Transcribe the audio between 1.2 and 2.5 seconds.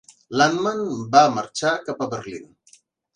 marxar cap a Berlín.